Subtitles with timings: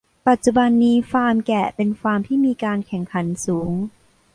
[0.27, 3.71] ปัจจุบันนี้ฟาร์มแกะเป็นฟาร์มที่มีการแข่งขันสูง